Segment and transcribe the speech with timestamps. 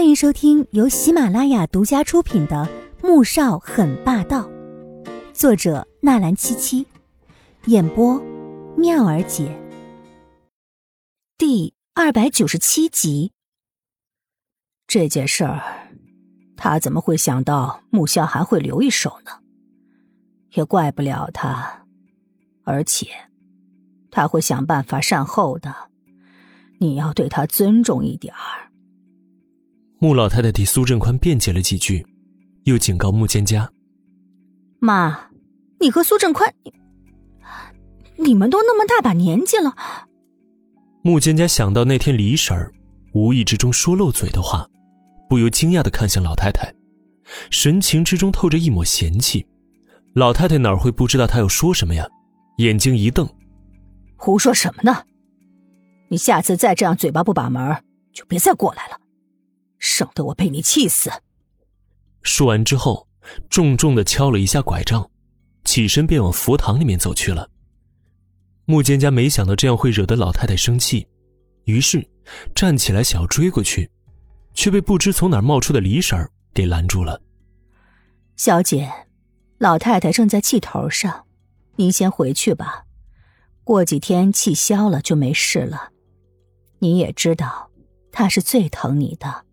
[0.00, 2.66] 欢迎收听由喜马拉雅独家出品的
[3.06, 4.48] 《穆少很霸道》，
[5.34, 6.86] 作者纳兰七七，
[7.66, 8.18] 演播
[8.78, 9.54] 妙儿姐。
[11.36, 13.32] 第二百九十七集。
[14.86, 15.90] 这件事儿，
[16.56, 19.32] 他怎么会想到穆萧寒会留一手呢？
[20.54, 21.84] 也怪不了他，
[22.64, 23.06] 而且
[24.10, 25.90] 他会想办法善后的。
[26.78, 28.69] 你要对他尊重一点儿。
[30.02, 32.06] 穆老太太替苏振宽辩解了几句，
[32.64, 33.68] 又警告穆蒹葭
[34.80, 35.28] ：“妈，
[35.78, 36.50] 你和苏振宽，
[38.16, 39.76] 你你们都那么大把年纪了。”
[41.04, 42.72] 穆蒹葭想到那天李婶儿
[43.12, 44.66] 无意之中说漏嘴的话，
[45.28, 46.72] 不由惊讶的看向老太太，
[47.50, 49.46] 神情之中透着一抹嫌弃。
[50.14, 52.08] 老太太哪会不知道她要说什么呀？
[52.56, 53.28] 眼睛一瞪
[54.16, 55.04] ：“胡说什么呢？
[56.08, 57.76] 你下次再这样嘴巴不把门，
[58.14, 58.96] 就别再过来了。”
[59.80, 61.10] 省得我被你气死。
[62.22, 63.08] 说完之后，
[63.48, 65.10] 重重的敲了一下拐杖，
[65.64, 67.50] 起身便往佛堂里面走去了。
[68.66, 71.08] 穆蒹葭没想到这样会惹得老太太生气，
[71.64, 72.06] 于是
[72.54, 73.90] 站起来想要追过去，
[74.54, 77.20] 却被不知从哪冒出的李婶儿给拦住了。
[78.36, 78.90] 小姐，
[79.58, 81.26] 老太太正在气头上，
[81.76, 82.84] 您先回去吧，
[83.64, 85.90] 过几天气消了就没事了。
[86.78, 87.70] 你也知道，
[88.12, 89.46] 她是最疼你的。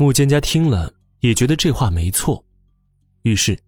[0.00, 2.42] 穆蒹葭听了，也觉得这话没错，
[3.22, 3.58] 于是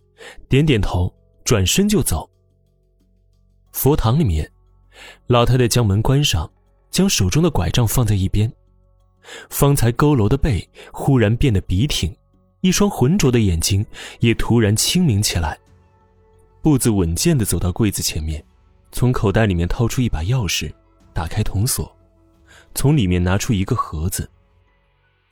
[0.48, 2.30] 点点头，转身就走。
[3.72, 4.48] 佛堂里面，
[5.26, 6.48] 老太太将门关上，
[6.88, 8.48] 将手中的拐杖放在一边，
[9.48, 12.16] 方才佝偻的背忽然变得笔挺，
[12.60, 13.84] 一双浑浊的眼睛
[14.20, 15.58] 也突然清明起来，
[16.62, 18.40] 步子稳健的走到柜子前面，
[18.92, 20.72] 从口袋里面掏出一把钥匙，
[21.12, 21.92] 打开铜锁，
[22.72, 24.30] 从里面拿出一个盒子。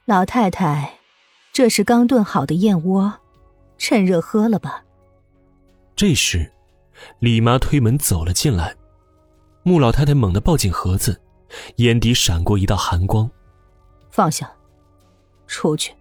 [0.08, 0.90] 老太太，
[1.52, 3.12] 这是刚炖好的燕窝，
[3.76, 4.82] 趁热喝了吧。
[5.94, 6.50] 这时，
[7.18, 8.74] 李妈推门走了进来，
[9.64, 11.20] 穆老太太猛地抱紧盒子，
[11.76, 13.30] 眼底闪过一道寒光。
[14.08, 14.50] 放下，
[15.46, 15.92] 出去。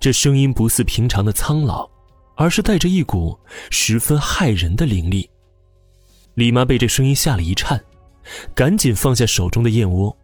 [0.00, 1.88] 这声音不似平常的苍老，
[2.34, 3.38] 而是带着一股
[3.70, 5.30] 十分骇人的凌厉。
[6.34, 7.80] 李妈被这声音吓了一颤，
[8.56, 10.16] 赶紧放下手中的燕窝，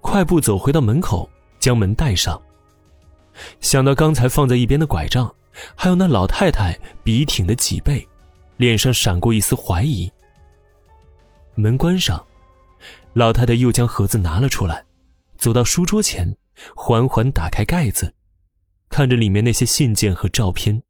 [0.00, 1.28] 快步走回到门口。
[1.62, 2.42] 将门带上。
[3.60, 5.32] 想到刚才放在一边的拐杖，
[5.76, 8.06] 还有那老太太笔挺的脊背，
[8.56, 10.10] 脸上闪过一丝怀疑。
[11.54, 12.26] 门关上，
[13.12, 14.84] 老太太又将盒子拿了出来，
[15.38, 16.36] 走到书桌前，
[16.74, 18.12] 缓缓打开盖子，
[18.88, 20.82] 看着里面那些信件和照片，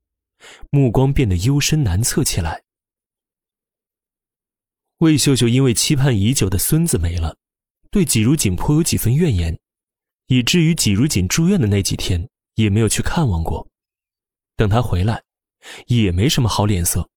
[0.70, 2.62] 目光变得幽深难测起来。
[4.98, 7.36] 魏秀秀因为期盼已久的孙子没了，
[7.90, 9.58] 对纪如锦颇有几分怨言。
[10.26, 13.66] 以至于季如锦住院的那几天也没有去看望过，
[14.56, 15.22] 等她回来，
[15.86, 17.08] 也没什么好脸色。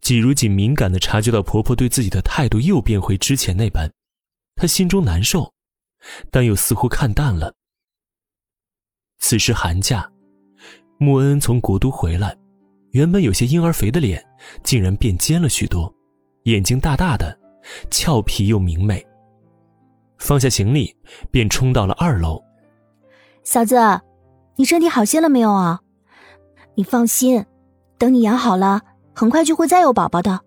[0.00, 3.92] 季如锦敏感的察觉到婆婆对自己的态度又变回之前那般，
[4.54, 5.52] 她心中难受，
[6.30, 7.54] 但又似乎看淡了。
[9.18, 10.10] 此时寒假，
[10.98, 12.34] 穆恩恩从国都回来，
[12.92, 14.24] 原本有些婴儿肥的脸
[14.62, 15.94] 竟然变尖了许多，
[16.44, 17.38] 眼睛大大的，
[17.90, 19.06] 俏皮又明媚。
[20.20, 20.94] 放下行李，
[21.32, 22.40] 便冲到了二楼。
[23.42, 23.76] 嫂子，
[24.54, 25.80] 你身体好些了没有啊？
[26.76, 27.44] 你放心，
[27.98, 28.80] 等你养好了，
[29.12, 30.38] 很快就会再有宝宝的。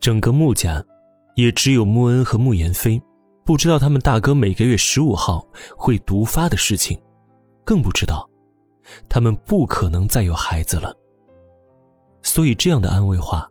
[0.00, 0.82] 整个穆家，
[1.34, 3.02] 也只有穆恩和穆言飞，
[3.44, 5.46] 不知道他们大哥每个月十五号
[5.76, 6.98] 会毒发的事情，
[7.64, 8.28] 更不知道，
[9.08, 10.94] 他们不可能再有孩子了。
[12.22, 13.48] 所以这样的安慰话，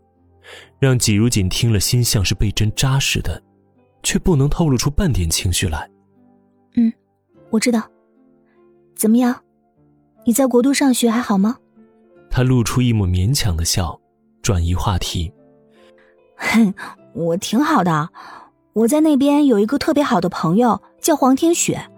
[0.80, 3.42] 让季如锦听了心像是被针扎似的。
[4.06, 5.90] 却不能透露出半点情绪来。
[6.76, 6.94] 嗯，
[7.50, 7.82] 我知道。
[8.96, 9.36] 怎么样？
[10.26, 11.58] 你在国都上学还好吗？
[12.30, 14.00] 他露出一抹勉强的笑，
[14.42, 15.34] 转移话题。
[16.36, 16.74] 哼，
[17.14, 18.10] 我挺好的。
[18.74, 21.90] 我在那边有一个特别好的朋友，叫黄天雪，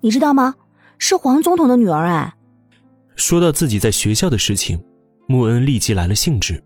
[0.00, 0.54] 你知道吗？
[0.98, 2.34] 是黄总统的女儿哎。
[3.16, 4.82] 说到自己在学校的事情，
[5.26, 6.62] 穆恩立即来了兴致。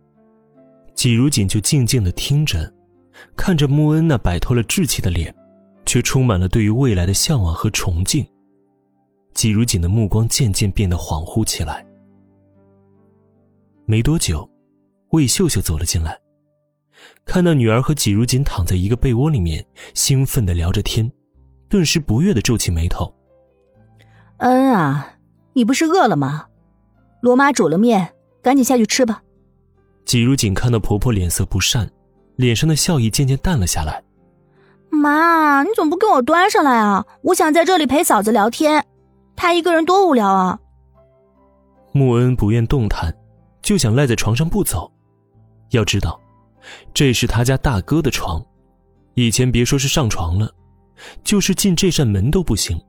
[0.95, 2.73] 季如锦就静静的听着。
[3.37, 5.35] 看着穆恩那摆脱了稚气的脸，
[5.87, 8.27] 却充满了对于未来的向往和崇敬。
[9.33, 11.85] 季如锦的目光渐渐变得恍惚起来。
[13.85, 14.49] 没多久，
[15.11, 16.19] 魏秀秀走了进来，
[17.25, 21.11] 看到女儿和季如锦躺在一个被窝里面，兴奋的聊着天，
[21.69, 23.13] 顿时不悦的皱起眉头
[24.39, 25.19] ：“恩啊，
[25.53, 26.47] 你不是饿了吗？
[27.21, 29.23] 罗妈煮了面，赶紧下去吃吧。”
[30.07, 31.91] 季如锦看到婆婆脸色不善。
[32.37, 34.03] 脸上的笑意渐渐淡了下来。
[34.91, 37.05] 妈，你怎么不给我端上来啊？
[37.23, 38.85] 我想在这里陪嫂子聊天，
[39.35, 40.59] 她一个人多无聊啊。
[41.93, 43.15] 穆恩不愿动弹，
[43.63, 44.91] 就想赖在床上不走。
[45.71, 46.21] 要知道，
[46.93, 48.45] 这是他家大哥的床，
[49.15, 50.51] 以前别说是上床了，
[51.23, 52.81] 就是进这扇门都不行。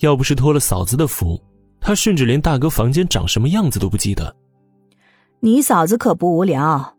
[0.00, 1.40] 要不是托了嫂子的福，
[1.80, 4.34] 他甚至连大哥房间长什么样子都不记得。
[5.40, 6.95] 你嫂子可不无聊，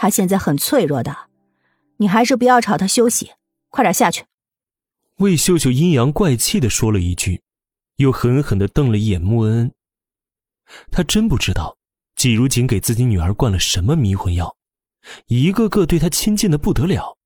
[0.00, 1.14] 她现在很脆弱的，
[1.98, 3.32] 你还是不要吵他休息，
[3.68, 4.24] 快点下去。
[5.16, 7.42] 魏秀秀阴阳怪气的说了一句，
[7.96, 9.74] 又狠狠的瞪了一眼穆恩恩。
[10.90, 11.76] 他真不知道
[12.16, 14.56] 季如锦给自己女儿灌了什么迷魂药，
[15.26, 17.18] 一个个对他亲近的不得了。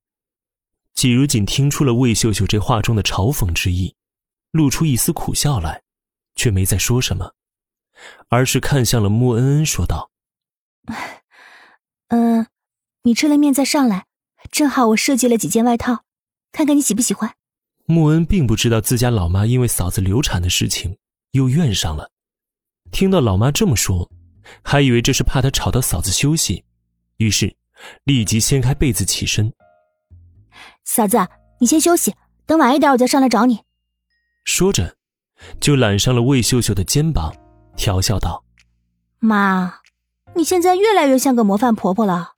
[0.94, 3.94] 季如锦听出了魏秀秀这话中的嘲讽之意。
[4.50, 5.80] 露出一丝苦笑来，
[6.34, 7.34] 却没再说什么，
[8.28, 10.10] 而是看向了穆恩恩，说道
[12.10, 12.46] ：“嗯，
[13.06, 14.06] 你吃了面再上来，
[14.50, 16.04] 正好我设计了几件外套，
[16.52, 17.34] 看看你喜不喜欢。”
[17.84, 20.96] 穆恩并不知道自家老妈因为嫂子流产的事情
[21.32, 22.10] 又怨上了，
[22.90, 24.10] 听到老妈这么说，
[24.62, 26.64] 还以为这是怕她吵到嫂子休息，
[27.18, 27.54] 于是
[28.04, 29.52] 立即掀开被子起身
[30.84, 31.18] ：“嫂子，
[31.60, 32.14] 你先休息，
[32.46, 33.60] 等晚一点我再上来找你。”
[34.46, 34.96] 说着，
[35.60, 37.36] 就揽上了魏秀秀的肩膀，
[37.76, 38.42] 调笑道
[39.20, 39.80] ：“妈，
[40.34, 42.30] 你现在越来越像个模范婆婆了。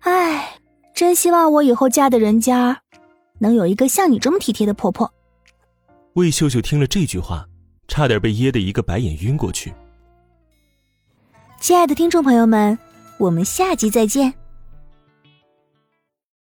[0.00, 0.58] 哎，
[0.94, 2.82] 真希望我以后嫁的人家，
[3.38, 5.12] 能有一个像你这么体贴的婆婆。”
[6.14, 7.46] 魏秀秀听了这句话，
[7.86, 9.72] 差点被噎得一个白眼晕过去。
[11.60, 12.78] 亲爱的听众朋友们，
[13.18, 14.32] 我们下集再见。